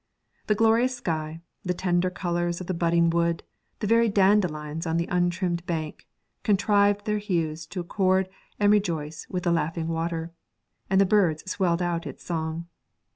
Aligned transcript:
The 0.47 0.55
glorious 0.55 0.95
sky, 0.95 1.41
the 1.63 1.75
tender 1.75 2.09
colours 2.09 2.59
of 2.59 2.65
the 2.65 2.73
budding 2.73 3.11
wood, 3.11 3.43
the 3.81 3.85
very 3.85 4.09
dandelions 4.09 4.87
on 4.87 4.97
the 4.97 5.05
untrimmed 5.11 5.63
bank, 5.67 6.07
contrived 6.41 7.05
their 7.05 7.19
hues 7.19 7.67
to 7.67 7.81
accord 7.81 8.27
and 8.59 8.71
rejoice 8.71 9.27
with 9.29 9.43
the 9.43 9.51
laughing 9.51 9.89
water, 9.89 10.31
and 10.89 10.99
the 10.99 11.05
birds 11.05 11.51
swelled 11.51 11.83
out 11.83 12.07
its 12.07 12.23
song. 12.23 12.65